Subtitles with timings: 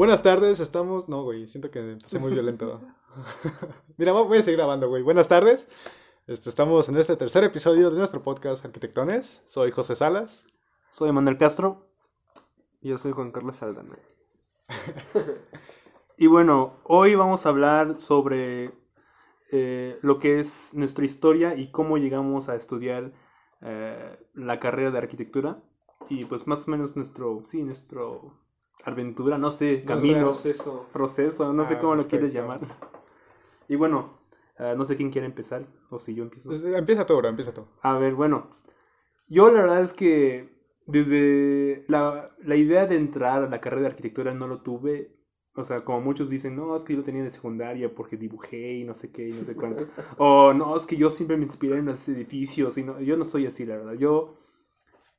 [0.00, 1.10] Buenas tardes, estamos.
[1.10, 2.80] No, güey, siento que empecé muy violento.
[3.98, 5.02] Mira, voy a seguir grabando, güey.
[5.02, 5.68] Buenas tardes.
[6.26, 9.42] Este, estamos en este tercer episodio de nuestro podcast Arquitectones.
[9.44, 10.46] Soy José Salas.
[10.88, 11.86] Soy Manuel Castro.
[12.80, 13.98] Y yo soy Juan Carlos Saldana.
[16.16, 18.72] y bueno, hoy vamos a hablar sobre
[19.52, 23.12] eh, lo que es nuestra historia y cómo llegamos a estudiar
[23.60, 25.62] eh, la carrera de arquitectura.
[26.08, 28.39] Y pues más o menos nuestro, sí, nuestro
[28.84, 30.86] aventura, no sé, camino, proceso.
[30.92, 32.60] proceso, no sé Ah, cómo lo quieres llamar.
[33.68, 34.18] Y bueno,
[34.58, 36.48] eh, no sé quién quiere empezar, o si yo empiezo.
[36.50, 37.66] Pues, Empieza tú, bro, empieza tú.
[37.82, 38.56] A ver, bueno,
[39.28, 40.50] yo la verdad es que
[40.86, 45.16] desde la, la idea de entrar a la carrera de arquitectura no lo tuve.
[45.54, 48.74] O sea, como muchos dicen, no, es que yo lo tenía de secundaria porque dibujé
[48.74, 49.86] y no sé qué y no sé cuánto.
[50.18, 53.24] o no, es que yo siempre me inspiré en los edificios y no, yo no
[53.24, 53.94] soy así, la verdad.
[53.94, 54.36] Yo,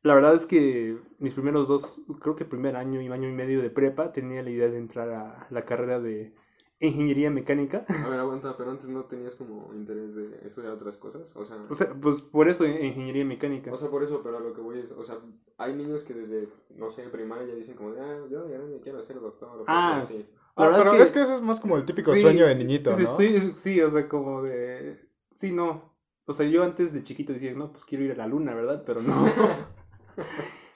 [0.03, 3.33] la verdad es que mis primeros dos, creo que el primer año y año y
[3.33, 6.33] medio de prepa tenía la idea de entrar a la carrera de
[6.79, 7.85] ingeniería mecánica.
[7.87, 11.31] A ver, aguanta, pero antes no tenías como interés de estudiar otras cosas.
[11.35, 13.71] O sea, O sea, pues por eso ingeniería mecánica.
[13.71, 15.17] o sea, por eso, pero a lo que voy es, o sea,
[15.59, 18.65] hay niños que desde, no sé, primaria ya dicen como de, ah, yo ya no
[18.81, 20.25] quiero ser doctor o Ah, así.
[20.57, 21.23] La Ah, verdad pero es es que- que...
[21.23, 23.15] eso es más como el típico Sí, sueño de niñito, Sí, ¿no?
[23.15, 24.97] Sí, sí, o sea, como de...
[25.35, 25.93] Sí, no.
[26.25, 28.83] O sea, yo antes de chiquito decía, no, pues quiero ir a la luna, ¿verdad?
[28.85, 29.13] Pero no.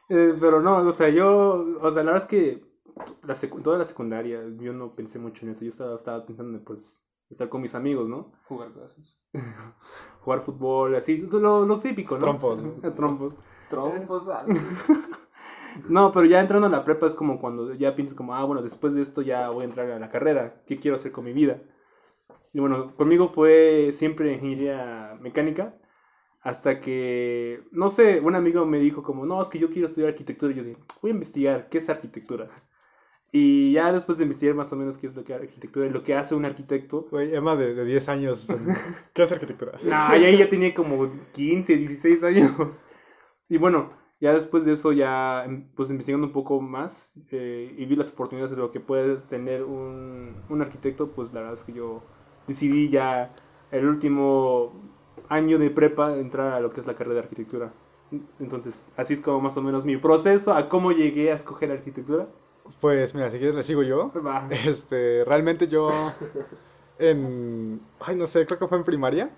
[0.10, 1.66] Eh, pero no, o sea, yo...
[1.82, 2.66] O sea, la verdad es que
[3.24, 5.64] la secu- toda la secundaria yo no pensé mucho en eso.
[5.66, 8.32] Yo estaba, estaba pensando en, pues, estar con mis amigos, ¿no?
[8.48, 9.20] Jugar clases.
[10.22, 12.22] Jugar fútbol, así, lo, lo típico, ¿no?
[12.22, 12.94] Trompos, ¿no?
[12.96, 13.34] Trompos.
[13.70, 14.30] Trompos.
[15.90, 18.62] No, pero ya entrando a la prepa es como cuando ya piensas como, ah, bueno,
[18.62, 21.34] después de esto ya voy a entrar a la carrera, ¿qué quiero hacer con mi
[21.34, 21.62] vida?
[22.54, 25.76] Y bueno, conmigo fue siempre ingeniería mecánica,
[26.46, 30.12] hasta que, no sé, un amigo me dijo como, no, es que yo quiero estudiar
[30.12, 32.52] arquitectura, y yo dije, voy a investigar, ¿qué es arquitectura?
[33.32, 35.90] Y ya después de investigar más o menos qué es lo que es arquitectura y
[35.90, 38.48] lo que hace un arquitecto, Güey, Emma de, de 10 años.
[39.14, 39.80] ¿Qué es arquitectura?
[39.84, 42.52] no, ya, ya tenía como 15, 16 años.
[43.50, 47.96] Y bueno, ya después de eso, ya pues investigando un poco más eh, y vi
[47.96, 51.74] las oportunidades de lo que puede tener un, un arquitecto, pues la verdad es que
[51.74, 52.04] yo
[52.48, 53.34] decidí ya
[53.72, 54.95] el último
[55.30, 57.72] año de prepa entrar a lo que es la carrera de arquitectura.
[58.40, 62.28] Entonces, así es como más o menos mi proceso a cómo llegué a escoger arquitectura.
[62.82, 64.12] Pues mira, si quieres le sigo yo.
[64.26, 64.48] Va.
[64.50, 65.90] Este, realmente yo
[67.00, 69.30] en, ay no sé, creo que fue en primaria.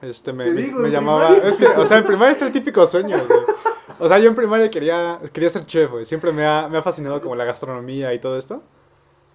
[0.00, 1.48] Este, me, me- llamaba, primaria.
[1.48, 3.40] es que, o sea, en primaria está el típico sueño, güey.
[4.00, 6.04] O sea, yo en primaria quería, quería ser chef, güey.
[6.04, 8.62] Siempre me ha, me ha fascinado como la gastronomía y todo esto.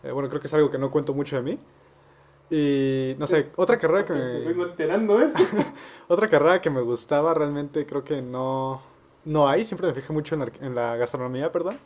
[0.03, 1.59] Eh, bueno, creo que es algo que no cuento mucho de mí.
[2.56, 5.40] Y, no sé, otra carrera que Me vengo enterando eso.
[6.08, 8.81] otra carrera que me gustaba realmente creo que no,
[9.25, 9.64] no hay.
[9.64, 11.78] Siempre me fijé mucho en, la- en la gastronomía, perdón.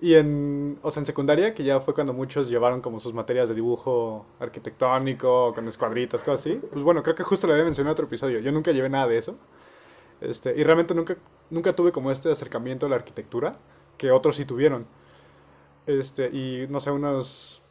[0.00, 3.48] Y en, o sea, en secundaria, que ya fue cuando muchos llevaron como sus materias
[3.48, 6.60] de dibujo arquitectónico, con escuadritas, cosas así.
[6.72, 8.40] Pues bueno, creo que justo le había mencionado en otro episodio.
[8.40, 9.36] Yo nunca llevé nada de eso.
[10.20, 11.16] Este, y realmente nunca,
[11.50, 13.58] nunca tuve como este acercamiento a la arquitectura,
[13.98, 14.86] que otros sí tuvieron.
[15.86, 17.62] Este, y no sé, unos...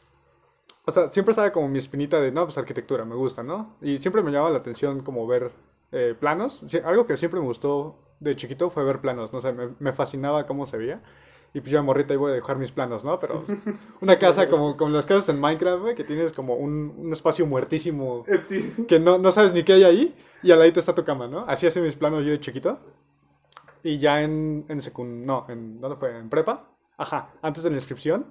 [0.85, 3.75] O sea, siempre estaba como mi espinita de, no, pues arquitectura, me gusta, ¿no?
[3.81, 5.51] Y siempre me llamaba la atención como ver
[5.91, 6.63] eh, planos.
[6.83, 10.45] Algo que siempre me gustó de chiquito fue ver planos, no sé, me, me fascinaba
[10.45, 11.01] cómo se veía.
[11.53, 13.17] Y pues ya morrita iba a dejar mis planos, ¿no?
[13.19, 13.43] Pero
[14.01, 17.45] una casa como, como las casas en Minecraft, güey, que tienes como un, un espacio
[17.45, 18.85] muertísimo Sí.
[18.87, 21.45] que no, no sabes ni qué hay ahí y al ladito está tu cama, ¿no?
[21.47, 22.77] Así hacen mis planos yo de chiquito.
[23.83, 25.25] Y ya en, en secund...
[25.25, 26.17] No, en, ¿dónde fue?
[26.17, 26.67] ¿En prepa?
[26.97, 28.25] Ajá, antes de la inscripción,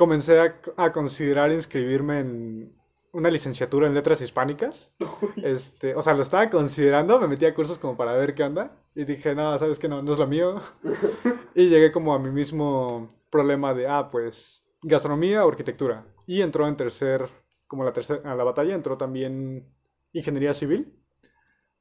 [0.00, 2.74] comencé a, a considerar inscribirme en
[3.12, 4.94] una licenciatura en letras hispánicas.
[5.36, 8.72] Este, o sea, lo estaba considerando, me metí a cursos como para ver qué onda.
[8.94, 10.62] Y dije, no, sabes que no, no es lo mío.
[11.54, 16.06] y llegué como a mi mismo problema de, ah, pues, gastronomía o arquitectura.
[16.26, 17.28] Y entró en tercer,
[17.66, 19.68] como la tercera, a la batalla, entró también
[20.14, 20.96] ingeniería civil.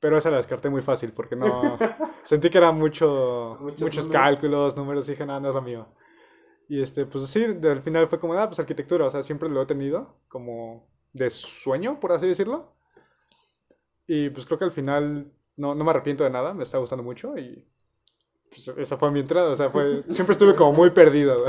[0.01, 1.77] Pero esa la descarté muy fácil porque no.
[2.23, 4.23] sentí que era mucho, Muchos muchos números.
[4.25, 5.87] cálculos, números, y dije, no, no es lo mío.
[6.69, 9.61] Y este, pues sí, al final fue como, ah, pues arquitectura, o sea, siempre lo
[9.61, 12.71] he tenido como de sueño, por así decirlo.
[14.05, 17.03] Y pues creo que al final no, no me arrepiento de nada, me está gustando
[17.03, 17.67] mucho y
[18.49, 21.45] pues, esa fue mi entrada, o sea, fue, siempre estuve como muy perdido.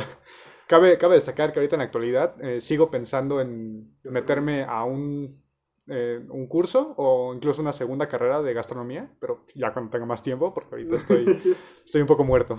[0.67, 5.43] Cabe, cabe destacar que ahorita en la actualidad eh, sigo pensando en meterme a un,
[5.89, 10.23] eh, un curso o incluso una segunda carrera de gastronomía, pero ya cuando tenga más
[10.23, 12.59] tiempo, porque ahorita estoy, estoy un poco muerto.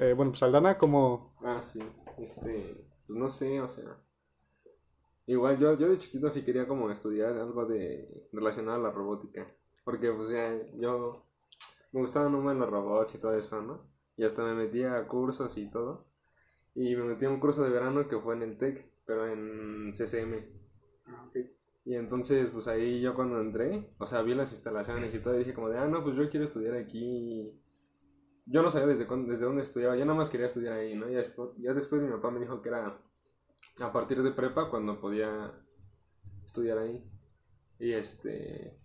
[0.00, 1.80] Eh, bueno, pues Aldana, ¿cómo, Ah, sí.
[2.18, 3.96] Este, pues no sé, o sea.
[5.26, 9.46] Igual yo, yo de chiquito sí quería como estudiar algo de relacionado a la robótica.
[9.84, 11.24] Porque pues ya yo
[11.92, 13.86] me gustaban un buen los robots y todo eso, ¿no?
[14.16, 16.06] Y hasta me metí a cursos y todo.
[16.74, 19.92] Y me metí a un curso de verano que fue en el TEC, pero en
[19.92, 20.44] CCM.
[21.06, 21.36] Ah, ok.
[21.84, 25.38] Y entonces, pues ahí yo cuando entré, o sea, vi las instalaciones y todo, y
[25.40, 27.52] dije como de, ah, no, pues yo quiero estudiar aquí.
[28.46, 31.08] Yo no sabía desde, cuándo- desde dónde estudiaba, yo nada más quería estudiar ahí, ¿no?
[31.10, 32.98] Y después, ya después mi papá me dijo que era
[33.80, 35.52] a partir de prepa cuando podía
[36.44, 37.04] estudiar ahí.
[37.78, 38.78] Y este...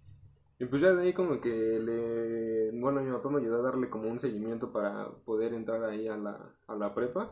[0.59, 2.71] Y pues ya de ahí como que le...
[2.79, 6.17] Bueno, mi papá me ayudó a darle como un seguimiento para poder entrar ahí a
[6.17, 7.31] la, a la prepa.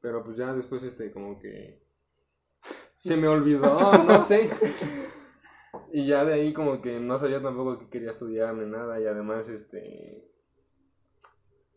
[0.00, 1.82] Pero pues ya después este como que...
[2.98, 4.50] Se me olvidó, no sé.
[5.92, 9.00] Y ya de ahí como que no sabía tampoco que quería estudiar ni nada.
[9.00, 10.33] Y además este...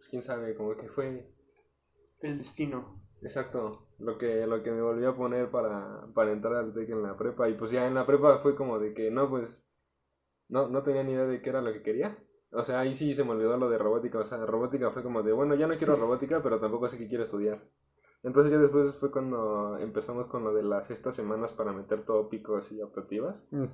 [0.07, 1.30] Pues quién sabe, como que fue...
[2.21, 3.04] El destino.
[3.21, 7.04] Exacto, lo que, lo que me volvió a poner para, para entrar al TEC en
[7.04, 7.50] la prepa.
[7.50, 9.62] Y pues ya en la prepa fue como de que no, pues
[10.48, 12.18] no, no tenía ni idea de qué era lo que quería.
[12.51, 14.19] O sea, ahí sí se me olvidó lo de robótica.
[14.19, 17.09] O sea, robótica fue como de, bueno, ya no quiero robótica, pero tampoco sé qué
[17.09, 17.62] quiero estudiar.
[18.24, 22.71] Entonces ya después fue cuando empezamos con lo de las estas semanas para meter tópicos
[22.71, 23.65] y optativas, Mm.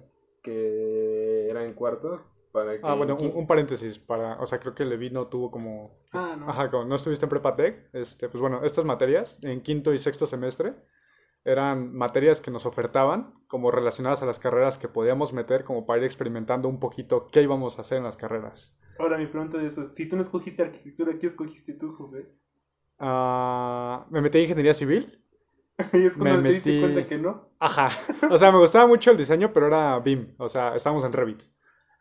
[0.42, 2.22] que era en cuarto.
[2.54, 5.28] Para que Ah, bueno, en un, un paréntesis para, o sea, creo que Levi no
[5.28, 6.48] tuvo como, Ah, no.
[6.50, 9.98] ajá, como no estuviste en prepa tech, este, pues bueno, estas materias en quinto y
[9.98, 10.76] sexto semestre
[11.44, 15.98] eran materias que nos ofertaban como relacionadas a las carreras que podíamos meter como para
[16.00, 18.78] ir experimentando un poquito qué íbamos a hacer en las carreras.
[19.00, 22.30] Ahora mi pregunta de eso es, si tú no escogiste arquitectura, ¿qué escogiste tú, José?
[23.00, 25.20] Ah, me metí en ingeniería civil.
[25.94, 27.50] y es cuando Me te diste metí- cuenta que no.
[27.60, 27.90] Ajá.
[28.30, 30.36] O sea, me gustaba mucho el diseño, pero era BIM.
[30.38, 31.42] O sea, estábamos en Revit.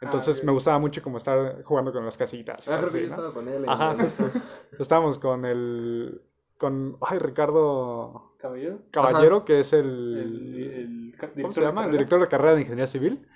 [0.03, 2.69] Entonces Ah, me gustaba mucho como estar jugando con las casitas.
[2.69, 3.15] Ah, creo así, que yo ¿no?
[3.15, 3.65] estaba con él.
[3.69, 4.31] Ajá, justo.
[4.79, 6.23] Estábamos con el.
[6.59, 6.97] Con.
[7.01, 8.81] Ay, Ricardo Caballero.
[8.91, 10.65] Caballero, que es El, el.
[11.11, 11.81] el ca- ¿Cómo director se de llama?
[11.83, 13.29] El carrera director de carrera de ingeniería civil.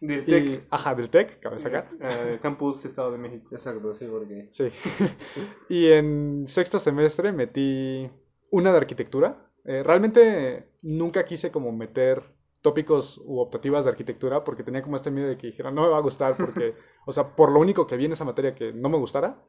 [0.00, 0.66] del Y- TEC.
[0.70, 1.88] ajá, del TEC, cabe sacar.
[2.00, 3.48] eh, Campus Estado de México.
[3.50, 4.48] Exacto, sí, porque...
[4.52, 4.70] Sí.
[5.68, 8.08] y en sexto semestre metí
[8.50, 9.50] una de arquitectura.
[9.64, 12.22] Eh, realmente nunca quise como meter
[12.62, 15.88] tópicos u optativas de arquitectura porque tenía como este miedo de que dijera no me
[15.88, 16.74] va a gustar porque,
[17.06, 19.44] o sea, por lo único que vi en esa materia que no me gustara,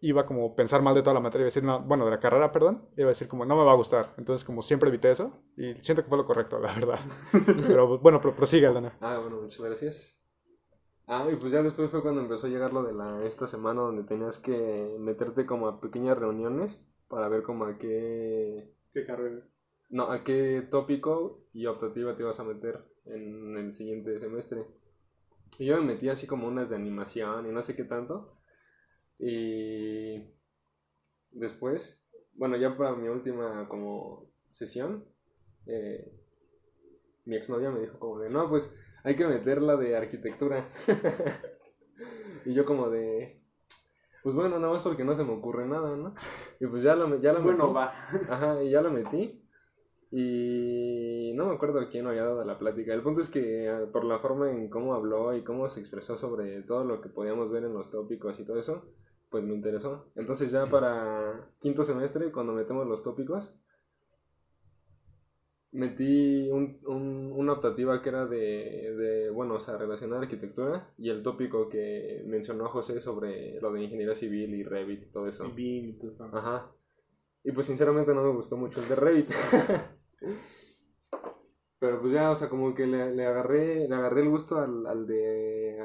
[0.00, 2.10] iba como a pensar mal de toda la materia, iba a decir, no, bueno, de
[2.10, 4.14] la carrera, perdón, iba a decir como no me va a gustar.
[4.18, 6.98] Entonces como siempre evité eso y siento que fue lo correcto, la verdad.
[7.66, 8.92] Pero bueno, pro- prosigue, Aldana.
[9.00, 10.22] Ah, bueno, muchas gracias.
[11.06, 13.82] Ah, y pues ya después fue cuando empezó a llegar lo de la esta semana
[13.82, 19.46] donde tenías que meterte como a pequeñas reuniones para ver como a qué ¿Qué carrera?
[19.90, 24.66] No, a qué tópico y optativa te ibas a meter en el siguiente semestre.
[25.58, 28.36] Y yo me metí así como unas de animación y no sé qué tanto.
[29.18, 30.24] Y
[31.30, 32.04] después,
[32.34, 35.04] bueno, ya para mi última como sesión,
[35.66, 36.12] eh,
[37.24, 38.74] mi exnovia me dijo como de, no, pues
[39.04, 40.68] hay que meterla de arquitectura.
[42.44, 43.42] y yo como de,
[44.22, 46.14] pues bueno, nada más porque no se me ocurre nada, ¿no?
[46.60, 47.72] Y pues ya la, me- ya la Bueno, metí.
[47.72, 47.92] va.
[48.28, 49.45] Ajá, y ya lo metí.
[50.10, 52.94] Y no me acuerdo quién había dado la plática.
[52.94, 56.16] El punto es que ah, por la forma en cómo habló y cómo se expresó
[56.16, 58.84] sobre todo lo que podíamos ver en los tópicos y todo eso,
[59.30, 60.10] pues me interesó.
[60.14, 63.58] Entonces ya para quinto semestre, cuando metemos los tópicos,
[65.72, 70.92] metí un, un- una optativa que era de, de, bueno, o sea, relacionada a arquitectura
[70.96, 75.26] y el tópico que mencionó José sobre lo de ingeniería civil y Revit y todo
[75.28, 75.44] eso.
[75.46, 76.24] Y BIM y todo eso.
[76.32, 76.72] Ajá.
[77.44, 79.30] Y pues sinceramente no me gustó mucho el de Revit.
[81.86, 84.84] Pero pues ya, o sea, como que le, le agarré, le agarré el gusto al,
[84.86, 85.78] al de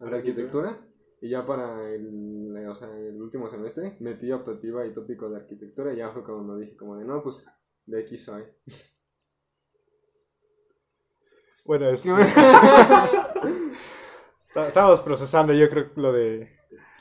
[0.00, 0.78] al de arquitectura.
[1.20, 5.92] Y ya para el, o sea, el último semestre metí optativa y tópico de arquitectura
[5.92, 7.44] y ya fue cuando dije como de no, pues
[7.86, 8.44] de aquí soy.
[11.64, 12.10] Bueno, este...
[14.46, 16.48] Está- Estábamos procesando, yo creo, lo de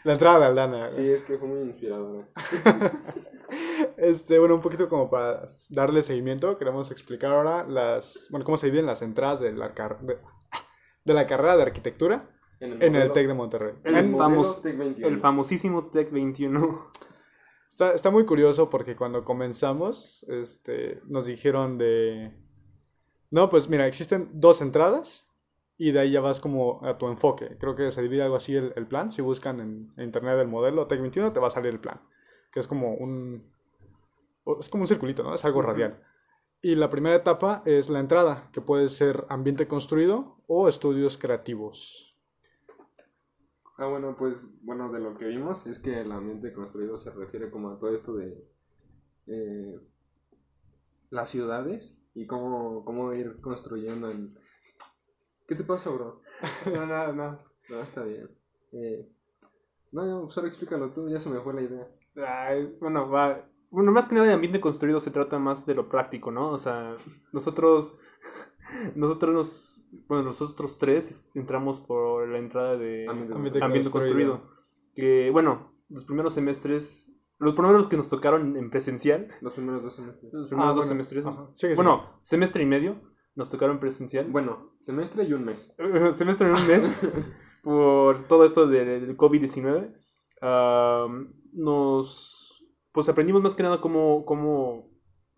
[0.04, 0.92] la entrada de Aldana.
[0.92, 2.28] Sí, es que fue muy inspiradora.
[3.98, 8.68] Este, bueno, un poquito como para darle seguimiento, queremos explicar ahora las, bueno, cómo se
[8.68, 10.20] dividen las entradas de la, car- de,
[11.04, 13.74] de la carrera de arquitectura en el modelo- TEC de Monterrey.
[13.84, 15.08] El En- modelo famos- Tec 21.
[15.08, 16.92] El famosísimo Tech 21.
[17.70, 22.34] Está, está muy curioso porque cuando comenzamos, este, nos dijeron de...
[23.30, 25.28] No, pues mira, existen dos entradas
[25.78, 27.58] y de ahí ya vas como a tu enfoque.
[27.60, 29.12] Creo que se divide algo así el, el plan.
[29.12, 32.00] Si buscan en, en internet el modelo Tech 21 te va a salir el plan.
[32.52, 33.52] Que es como un...
[34.60, 35.36] Es como un circulito, ¿no?
[35.36, 36.02] Es algo radial.
[36.62, 42.18] Y la primera etapa es la entrada, que puede ser ambiente construido o estudios creativos.
[43.78, 47.52] Ah, bueno, pues, bueno, de lo que vimos es que el ambiente construido se refiere
[47.52, 48.44] como a todo esto de
[49.28, 49.80] eh,
[51.12, 54.36] las ciudades y cómo, cómo ir construyendo en...
[55.48, 56.22] ¿Qué te pasa, bro?
[56.74, 57.40] No, no, no.
[57.70, 58.30] No, está bien.
[58.72, 59.08] Eh,
[59.92, 61.88] no, no, solo explícalo tú, ya se me fue la idea.
[62.16, 63.48] Ay, bueno, va.
[63.70, 66.52] Bueno, más que nada de ambiente construido se trata más de lo práctico, ¿no?
[66.52, 66.94] O sea,
[67.34, 67.98] nosotros,
[68.96, 74.42] nosotros nos, bueno, nosotros tres entramos por la entrada de Ambiente ambiente, Ambiente construido.
[74.96, 79.94] Que, bueno, los primeros semestres, los primeros que nos tocaron en presencial, Los primeros dos
[79.96, 80.34] semestres.
[80.34, 83.00] los primeros Ah, dos bueno, semestres, bueno, semestre y medio,
[83.36, 84.26] nos tocaron presencial.
[84.32, 85.76] Bueno, semestre y un mes.
[86.14, 87.00] semestre en un mes
[87.64, 89.94] por todo esto de- del COVID-19.
[90.42, 92.37] am, nos
[92.98, 94.90] pues aprendimos más que nada cómo, cómo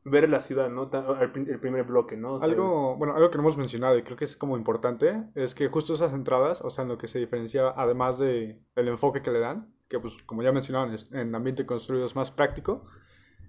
[0.05, 0.89] ver la ciudad, ¿no?
[1.19, 2.35] El, prim- el primer bloque, ¿no?
[2.35, 5.25] O sea, Algo, bueno, algo que no hemos mencionado y creo que es como importante
[5.35, 9.21] es que justo esas entradas, o sea, en lo que se diferencia, además de enfoque
[9.21, 12.85] que le dan, que pues como ya mencionaron, es- en ambiente construido es más práctico,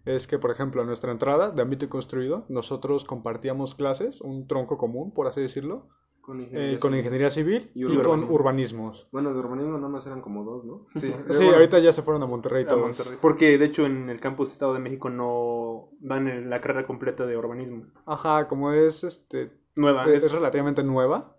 [0.07, 4.77] es que, por ejemplo, en nuestra entrada de ambiente construido, nosotros compartíamos clases, un tronco
[4.77, 5.89] común, por así decirlo,
[6.31, 6.79] Con eh, ingeniería.
[6.79, 6.99] con civil.
[7.01, 8.35] ingeniería civil Y y, con urbanismo.
[8.35, 9.09] urbanismos.
[9.11, 10.85] Bueno, de urbanismo nada más eran como dos, ¿no?
[10.95, 12.83] Sí, Sí, Bueno, ahorita ya se fueron a Monterrey a todos.
[12.83, 13.19] Monterrey.
[13.21, 17.27] Porque de hecho en el campus Estado de México no dan el- la carrera completa
[17.27, 17.87] de urbanismo.
[18.07, 20.05] Ajá, como es este Nueva.
[20.07, 21.37] es, es- relativamente nueva.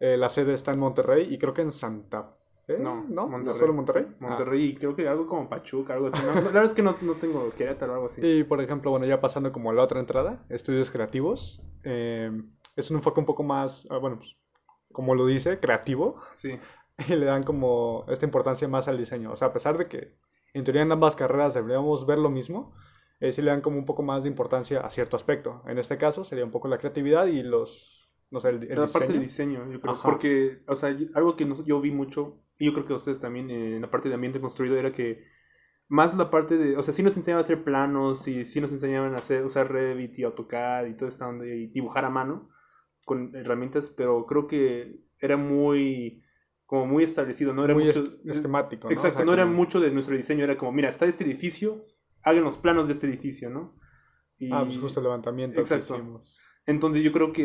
[0.00, 2.24] eh, la sede está en Monterrey y creo que en Santa
[2.66, 2.78] Fe.
[2.78, 3.58] No, no, Monterrey.
[3.60, 4.06] solo Monterrey.
[4.08, 4.14] Ah.
[4.28, 6.18] Monterrey y creo que algo como Pachuca, algo así.
[6.26, 8.20] No, la verdad es que no, no tengo Querétaro o algo así.
[8.22, 11.62] Y por ejemplo, bueno, ya pasando como a la otra entrada, estudios creativos.
[11.84, 12.30] eh,
[12.76, 14.36] es un enfoque un poco más, ah, bueno, pues,
[14.92, 16.20] como lo dice, creativo.
[16.34, 16.58] Sí.
[17.08, 19.32] Y le dan como esta importancia más al diseño.
[19.32, 20.16] O sea, a pesar de que
[20.52, 22.72] en teoría en ambas carreras deberíamos ver lo mismo,
[23.18, 25.62] eh, sí le dan como un poco más de importancia a cierto aspecto.
[25.66, 28.82] En este caso sería un poco la creatividad y los, no sé, el, el la
[28.82, 28.92] diseño.
[28.92, 29.94] parte de diseño, yo creo.
[29.94, 30.02] Ajá.
[30.04, 33.74] Porque, o sea, algo que yo vi mucho, y yo creo que ustedes también eh,
[33.74, 35.24] en la parte de ambiente construido, era que
[35.88, 38.70] más la parte de, o sea, sí nos enseñaban a hacer planos, y sí nos
[38.70, 42.53] enseñaban a hacer, usar Revit y AutoCAD y todo esto, y dibujar a mano
[43.04, 46.22] con herramientas, pero creo que era muy,
[46.66, 47.64] como muy establecido, ¿no?
[47.64, 48.88] Era muy mucho, esquemático.
[48.88, 48.92] ¿no?
[48.92, 51.24] Exacto, O sea, no era como- mucho de nuestro diseño, era como, mira, está este
[51.24, 51.84] edificio,
[52.22, 53.78] hagan los planos de este edificio, ¿no?
[54.38, 55.94] Y- Ah, pues justo el levantamiento Exacto.
[55.94, 56.38] que hicimos.
[56.66, 57.44] entonces yo creo que,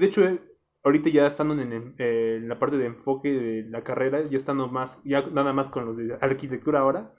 [0.00, 0.40] de hecho, eh,
[0.82, 4.36] ahorita ya estando en, en- eh, en la parte de enfoque de la carrera, ya
[4.38, 7.14] estando más, ya nada más con los de arquitectura ahora,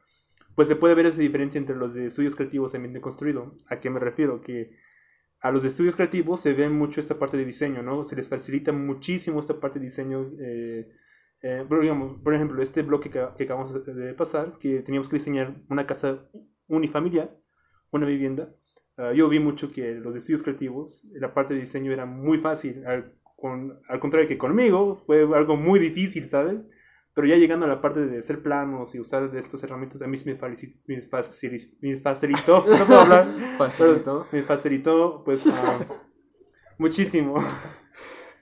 [0.55, 3.55] pues se puede ver esa diferencia entre los de estudios creativos y ambiente construido.
[3.67, 4.41] ¿A qué me refiero?
[4.41, 4.71] Que
[5.47, 8.03] a los estudios creativos se ve mucho esta parte de diseño, ¿no?
[8.03, 10.31] Se les facilita muchísimo esta parte de diseño.
[10.39, 10.87] eh,
[11.43, 11.65] eh,
[12.23, 16.27] por, ejemplo, este bloque que, que acabamos de- pasar, que teníamos que diseñar una casa
[16.67, 17.37] unifamiliar,
[17.91, 18.53] una vivienda,
[18.97, 22.85] Ah, yo vi mucho que los estudios creativos, la parte de diseño era muy fácil,
[22.85, 26.65] al contrario que conmigo, fue algo muy difícil, ¿sabes?
[27.15, 30.07] Pero ya llegando a la parte de hacer planos y usar de estas herramientas, a
[30.07, 33.25] mí me, falicit- me facili- me facilitó, no puedo hablar,
[33.57, 34.25] Facilitó.
[34.33, 35.45] me facilitó, pues,
[36.77, 37.35] muchísimo.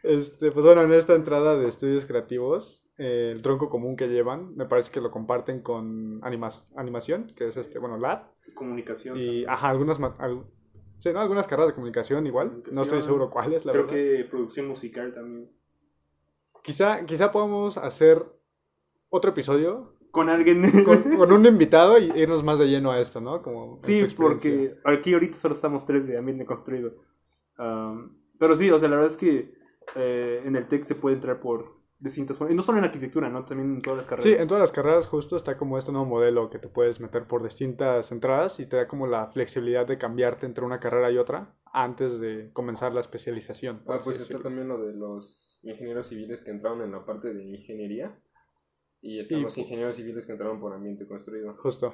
[0.01, 4.55] Este, pues bueno, en esta entrada de estudios creativos, eh, el tronco común que llevan,
[4.55, 8.23] me parece que lo comparten con animas- animación, que es este, bueno, LAD.
[8.55, 9.17] Comunicación.
[9.17, 10.45] Y, ajá, algunas, al-
[10.97, 11.19] sí, ¿no?
[11.21, 12.63] algunas carreras de comunicación igual.
[12.71, 13.95] No estoy seguro cuáles, la Creo verdad.
[13.97, 15.49] que producción musical también.
[16.63, 18.25] Quizá, quizá podamos hacer
[19.13, 20.63] otro episodio Con alguien.
[20.83, 23.41] con, con un invitado y irnos más de lleno a esto, ¿no?
[23.41, 26.95] Como Sí, porque aquí ahorita solo estamos tres de ambiente construido.
[27.57, 29.53] Am, pero sí, o sea, la verdad es que
[29.95, 32.53] eh, en el TEC se puede entrar por distintas formas.
[32.53, 33.45] Y no solo en arquitectura, ¿no?
[33.45, 34.23] También en todas las carreras.
[34.23, 37.27] Sí, en todas las carreras justo está como este nuevo modelo que te puedes meter
[37.27, 41.17] por distintas entradas y te da como la flexibilidad de cambiarte entre una carrera y
[41.17, 43.83] otra antes de comenzar la especialización.
[43.87, 47.43] Ah, pues está también lo de los ingenieros civiles que entraron en la parte de
[47.43, 48.19] ingeniería.
[49.03, 51.53] Y están Y los ingenieros civiles que entraron por ambiente construido.
[51.57, 51.93] Justo.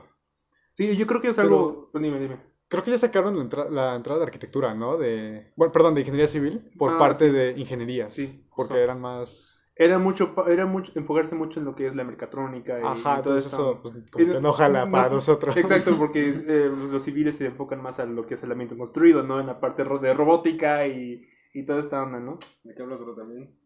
[0.74, 1.92] Sí, yo creo que es Pero- algo...
[1.96, 2.40] Dime, dime.
[2.70, 4.96] Creo que ya sacaron la, entra- la entrada de arquitectura, ¿no?
[4.98, 7.34] De, bueno, perdón, de ingeniería civil por Ah, parte sí.
[7.36, 8.14] de ingenierías.
[8.14, 8.78] Sí, Porque justo.
[8.78, 9.56] eran más...
[9.76, 13.22] Era mucho, era mucho, enfocarse mucho en lo que es la mercatrónica y, Ajá, y
[13.24, 15.56] todo eso pues, como que no jala No, para nosotros.
[15.58, 18.78] Exacto, porque eh, los los civiles se enfocan más a lo que es el ambiente
[18.78, 19.40] construido, ¿no?
[19.40, 22.38] En la parte de robótica y, y toda esta onda, ¿no?
[22.64, 23.58] ¿De qué hablo tú también?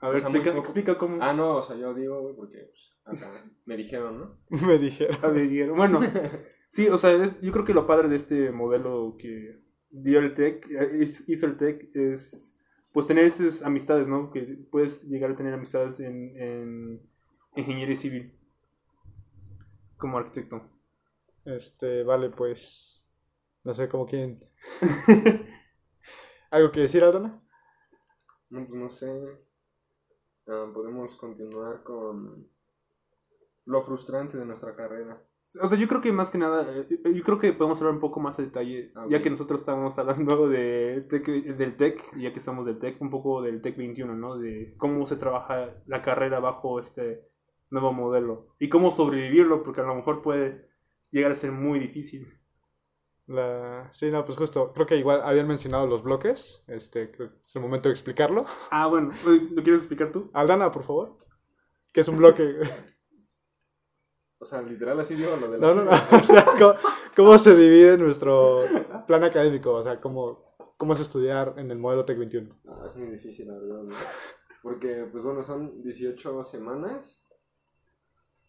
[0.00, 1.22] A ver, O sea, muy explica, explica cómo...
[1.22, 4.38] Ah, no, o sea, yo digo, güey, porque pues, acá me dijeron, ¿no?
[4.66, 5.16] Me dijeron.
[5.22, 5.76] A ver, Guillermo.
[5.76, 6.00] Bueno,
[6.68, 10.34] sí, o sea, es- yo creo que lo padre de este modelo que dio el
[10.34, 12.60] TEC, eh, hizo el TEC, es
[12.92, 14.30] pues tener esas amistades, ¿no?
[14.30, 17.10] Que puedes llegar a tener amistades en, en
[17.54, 18.38] ingeniería civil
[19.98, 20.70] como arquitecto.
[21.44, 23.08] Este, vale, pues...
[23.64, 24.42] No sé cómo quién...
[26.50, 27.42] ¿Algo que decir, Aldona?
[28.50, 29.10] No, pues no sé.
[30.48, 32.46] Ah, podemos continuar con
[33.64, 35.20] lo frustrante de nuestra carrera.
[35.62, 38.00] O sea, yo creo que más que nada, eh, yo creo que podemos hablar un
[38.00, 42.32] poco más a detalle, Ah, ya que nosotros estamos hablando de tec- del TEC, ya
[42.32, 44.36] que estamos del TEC, un poco del TEC 21, ¿no?
[44.38, 47.28] De cómo se trabaja la carrera bajo este
[47.70, 50.68] nuevo modelo y cómo sobrevivirlo, porque a lo mejor puede
[51.10, 52.26] llegar a ser muy difícil.
[53.26, 53.88] La...
[53.92, 57.56] Sí, no, pues justo, creo que igual habían mencionado los bloques, este, creo que es
[57.56, 58.46] el momento de explicarlo.
[58.70, 60.30] Ah, bueno, ¿lo quieres explicar tú?
[60.32, 61.18] Aldana, por favor.
[61.92, 62.60] ¿Qué es un bloque?
[64.38, 65.66] O sea, literal así digo lo de la...
[65.66, 65.90] No, no, no.
[66.12, 66.74] O sea, ¿cómo,
[67.16, 68.60] cómo se divide nuestro
[69.06, 69.72] plan académico?
[69.72, 72.60] O sea, ¿cómo, cómo es estudiar en el modelo TEC 21?
[72.68, 73.82] Ah, es muy difícil, la verdad.
[73.82, 73.94] ¿no?
[74.62, 77.26] Porque, pues bueno, son 18 semanas.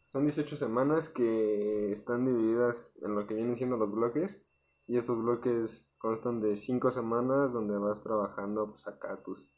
[0.07, 4.46] Son 18 semanas que están divididas en lo que vienen siendo los bloques.
[4.87, 9.51] Y estos bloques constan de 5 semanas donde vas trabajando, pues acá tus,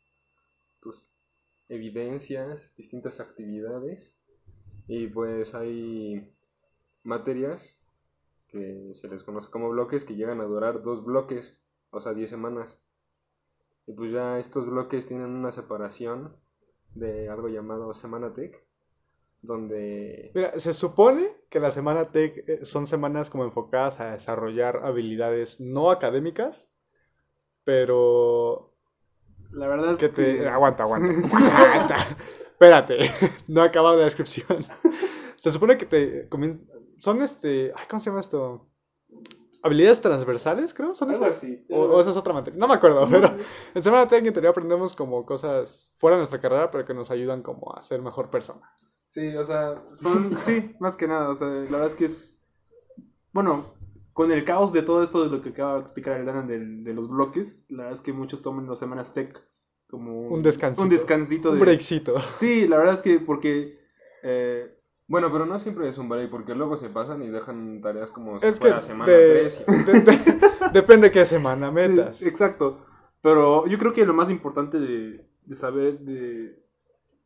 [0.80, 1.10] tus
[1.68, 4.18] evidencias, distintas actividades.
[4.88, 6.36] Y pues hay
[7.04, 7.80] materias
[8.48, 12.30] que se les conoce como bloques que llegan a durar dos bloques, o sea, 10
[12.30, 12.84] semanas.
[13.86, 16.36] Y pues ya estos bloques tienen una separación
[16.96, 18.69] de algo llamado Semana Tech,
[19.42, 20.32] donde...
[20.36, 25.60] Mira, se supone que la semana TEC eh, son semanas como enfocadas a desarrollar habilidades
[25.60, 26.72] no académicas,
[27.64, 28.76] pero
[29.52, 30.40] La verdad que te...
[30.40, 30.48] que...
[30.48, 31.38] Aguanta, aguanta.
[31.38, 31.96] Aguanta.
[32.52, 33.00] Espérate,
[33.48, 34.66] no he acabado la descripción.
[35.38, 36.30] Se supone que te...
[36.98, 37.72] Son este...
[37.76, 38.68] ay, ¿Cómo se llama esto?
[39.62, 41.38] Habilidades transversales, creo, son esas.
[41.38, 41.66] así.
[41.70, 42.58] O, o esa es otra materia.
[42.58, 43.30] No me acuerdo, pero
[43.76, 47.12] en Semana Tech en teoría aprendemos como cosas fuera de nuestra carrera, pero que nos
[47.12, 48.74] ayudan como a ser mejor persona.
[49.10, 52.40] Sí, o sea, son, sí, más que nada, o sea, la verdad es que es,
[53.34, 53.66] bueno,
[54.14, 56.94] con el caos de todo esto de lo que acaba de explicar Aldana del- de,
[56.94, 59.42] los bloques, la verdad es que muchos toman las semanas tech
[59.90, 60.84] como Un descansito.
[60.84, 61.62] Un descansito Un de...
[61.62, 62.16] breakcito.
[62.36, 63.80] Sí, la verdad es que porque,
[64.24, 64.76] eh,
[65.08, 68.40] Bueno, pero no siempre es un break, porque luego se pasan y dejan tareas como
[68.40, 69.66] si Es que fuera semana de- 3.
[69.66, 70.40] de- de-
[70.74, 72.18] depende qué semana metas.
[72.18, 72.86] sí, exacto,
[73.24, 76.64] pero yo creo que lo más importante de, de saber de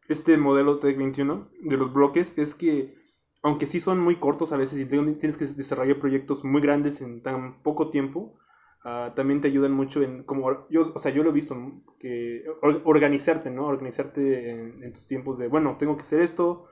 [0.08, 2.96] este modelo Tech 21, de los bloques, es que
[3.42, 7.22] aunque sí son muy cortos a veces y tienes que desarrollar proyectos muy grandes en
[7.22, 8.38] tan poco tiempo,
[8.86, 11.56] ah, también te ayudan mucho en como yo, o sea, yo lo he visto
[12.00, 13.68] que or- organizarte, ¿no?
[13.68, 16.68] Organizarte en, en tus tiempos de, bueno, tengo que hacer esto,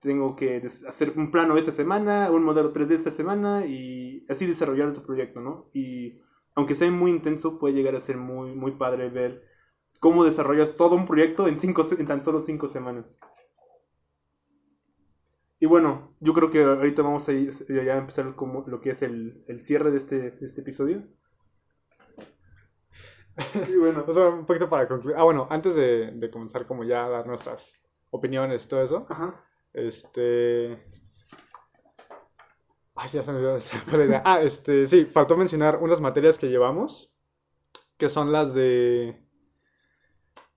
[0.00, 4.92] tengo que hacer un plano esta semana, un modelo 3D esta semana y así desarrollar
[4.92, 5.70] tu proyecto, ¿no?
[5.72, 6.20] Y
[6.54, 9.42] aunque sea muy intenso, puede llegar a ser muy muy padre ver
[10.00, 13.18] cómo desarrollas todo un proyecto en cinco en tan solo cinco semanas.
[15.60, 18.90] Y bueno, yo creo que ahorita vamos a ir ya a empezar como lo que
[18.90, 21.02] es el, el cierre de este, de este episodio.
[23.68, 25.16] Y bueno, O sea, un poquito para concluir.
[25.18, 27.80] Ah, bueno, antes de, de comenzar como ya a dar nuestras
[28.10, 29.06] opiniones y todo eso.
[29.08, 29.44] ajá.
[29.72, 30.82] Este...
[32.94, 33.58] Ay, ya se me olvidó
[33.96, 34.22] la idea.
[34.24, 37.14] Ah, este, sí, faltó mencionar unas materias que llevamos,
[37.96, 39.24] que son las de...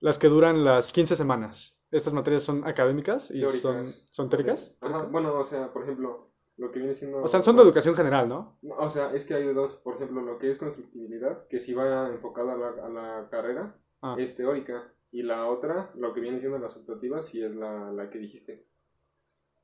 [0.02, 1.78] Las que duran las 15 semanas.
[1.90, 4.76] Estas materias son académicas y son, son teóricas.
[4.80, 7.22] Ajá, bueno, o sea, por ejemplo, lo que viene siendo...
[7.22, 8.58] O sea, son de educación general, ¿no?
[8.78, 12.08] O sea, es que hay dos, por ejemplo, lo que es constructibilidad, que si va
[12.08, 14.16] enfocada a la, a la carrera, Ah.
[14.18, 14.92] es teórica.
[15.12, 18.66] Y la otra, lo que viene siendo las optativas, sí es la, la que dijiste.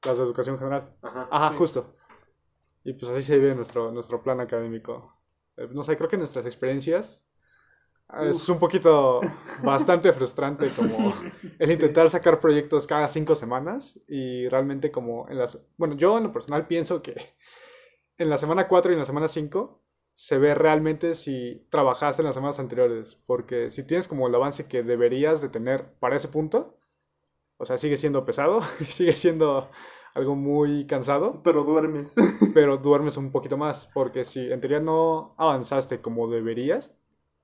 [0.07, 0.95] Las de educación general.
[1.03, 1.29] Ajá.
[1.31, 1.57] Ajá, sí.
[1.59, 1.97] justo.
[2.85, 5.21] Y pues así se vive nuestro, nuestro plan académico.
[5.57, 7.28] Eh, no sé, creo que nuestras experiencias
[8.23, 9.21] es un poquito
[9.63, 11.13] bastante frustrante como
[11.59, 15.59] el intentar sacar proyectos cada cinco semanas y realmente como en las...
[15.77, 17.15] Bueno, yo en lo personal pienso que
[18.17, 19.83] en la semana 4 y en la semana 5
[20.15, 24.67] se ve realmente si trabajaste en las semanas anteriores, porque si tienes como el avance
[24.67, 26.77] que deberías de tener para ese punto,
[27.57, 29.71] o sea, sigue siendo pesado y sigue siendo
[30.15, 32.17] algo muy cansado, Pero duermes.
[32.55, 36.97] pero duermes un poquito más, porque si en teoría no avanzaste como deberías,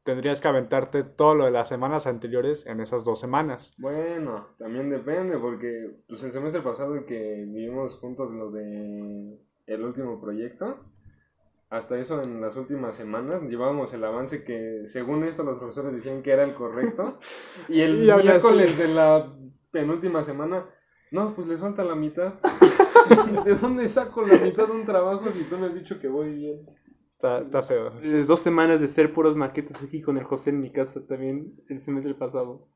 [0.04, 3.72] tendrías que aventarte todo lo de las semanas anteriores en esas dos semanas.
[3.78, 10.20] Bueno, también depende, porque pues el semestre pasado que vivimos juntos lo de el último
[10.20, 10.78] proyecto,
[11.70, 16.22] hasta eso en las últimas semanas llevábamos el avance que según esto los profesores decían
[16.22, 17.18] que era el correcto
[17.68, 19.34] y el Y miércoles de la
[19.72, 20.66] penúltima semana,
[21.10, 22.34] no, pues les falta la mitad.
[23.44, 26.34] ¿De dónde saco la mitad de un trabajo si tú me has dicho que voy
[26.34, 26.66] bien?
[27.14, 27.90] Está, está feo.
[28.03, 31.55] Eh, dos semanas de ser puros maquetas aquí con el José en mi casa también
[31.68, 32.68] el semestre pasado.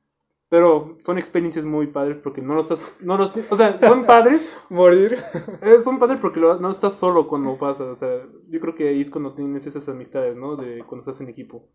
[0.48, 4.56] Pero son experiencias muy padres porque no los has, no los, o sea, son padres,
[4.70, 5.18] Morir.
[5.60, 8.88] eh, son padres porque lo- no estás solo cuando pasa, o sea, yo creo que
[8.88, 10.56] ahí es cuando tienes esas amistades, ¿no?
[10.56, 11.68] De cuando estás en equipo.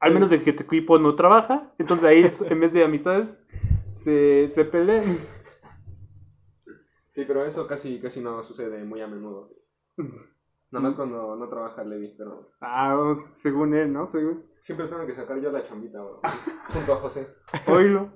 [0.00, 3.40] Al menos de que tu equipo no trabaja, entonces ahí es- en vez de amistades
[3.92, 5.16] se, se pelean.
[7.10, 9.50] Sí, pero eso casi, casi no sucede muy a menudo.
[10.70, 14.04] Nada más cuando no trabaja Levi, pero Ah, según él, ¿no?
[14.06, 14.44] Según.
[14.60, 16.20] siempre tengo que sacar yo la chambita, bro.
[16.72, 17.26] Junto a José.
[17.68, 18.10] Oílo.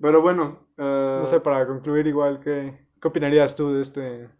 [0.00, 4.30] Pero bueno, eh, No sé, para concluir igual, ¿qué, qué opinarías tú de este, de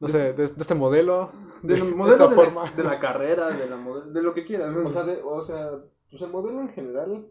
[0.00, 1.30] no sé, de, de este modelo,
[1.62, 2.64] de, Del de modelo esta de, forma.
[2.64, 3.76] La, de la carrera, de, la
[4.06, 4.74] de lo que quieras.
[4.76, 5.70] O sea, de- o sea,
[6.10, 7.26] pues el modelo en general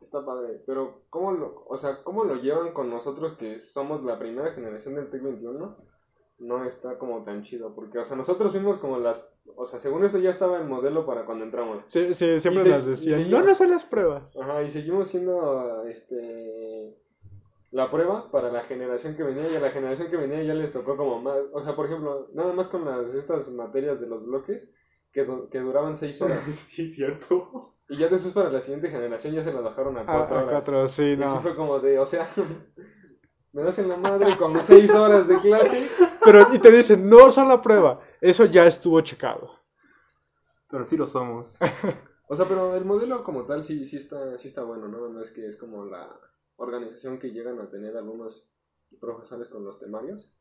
[0.00, 4.18] está padre, pero ¿cómo lo, o sea, cómo lo llevan con nosotros que somos la
[4.18, 5.76] primera generación del TEC 21?
[6.40, 9.24] No está como tan chido, porque, o sea, nosotros fuimos como las,
[9.56, 11.82] o sea, según esto ya estaba el modelo para cuando entramos.
[11.86, 14.36] Sí, sí, siempre Y se- nos y decían, se- no, no son las pruebas.
[14.40, 16.96] Ajá, y seguimos siendo, este,
[17.70, 20.72] la prueba para la generación que venía y a la generación que venía ya les
[20.72, 24.24] tocó como más, o sea, por ejemplo, nada más con las, estas materias de los
[24.24, 24.70] bloques
[25.12, 26.42] que, que duraban seis horas.
[26.44, 27.74] sí, cierto.
[27.88, 30.38] Y ya después para la siguiente generación ya se las bajaron a A, cuatro a
[30.42, 30.52] horas.
[30.52, 31.40] cuatro, sí, Y así no.
[31.42, 32.26] fue como de, o sea,
[33.52, 35.86] me das en la madre con seis horas de clase.
[36.24, 38.00] Pero, y te dicen, no son la prueba.
[38.20, 39.50] Eso ya estuvo checado.
[40.68, 41.58] Pero sí lo somos.
[42.28, 45.08] O sea, pero el modelo como tal sí, sí, está, sí está bueno, ¿no?
[45.08, 46.08] No es que es como la
[46.56, 48.48] organización que llegan a tener algunos
[49.00, 50.32] profesores con los temarios.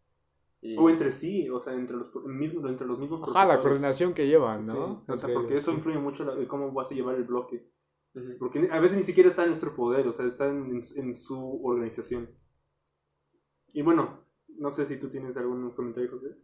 [0.62, 3.62] Y, O entre sí, o sea, entre los mismos, entre los mismos Ajá, la profesores.
[3.64, 4.74] coordinación que llevan, ¿no?
[4.74, 7.24] Sí, o sea, Entre porque eso influye mucho la- en cómo vas a llevar el
[7.24, 7.66] bloque.
[8.38, 11.62] Porque a veces ni siquiera está en nuestro poder, o sea, está en, en su
[11.64, 12.30] organización.
[13.74, 14.24] Y bueno,
[14.58, 16.36] no sé si tú tienes algún comentario, José.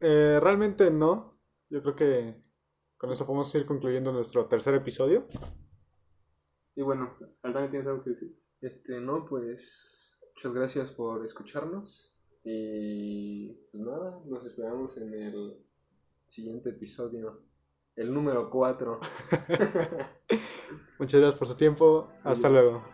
[0.00, 1.38] Eh, realmente no.
[1.70, 2.42] Yo creo que
[2.96, 5.26] con eso podemos ir concluyendo nuestro tercer episodio.
[6.76, 8.36] Y bueno, Aldana, ¿tienes algo que decir?
[8.60, 12.18] Este, no, pues muchas gracias por escucharnos.
[12.42, 15.64] Y pues nada, nos esperamos en el
[16.26, 17.42] siguiente episodio.
[17.96, 19.00] El número 4.
[20.98, 22.08] Muchas gracias por su tiempo.
[22.24, 22.64] Hasta Adiós.
[22.64, 22.93] luego.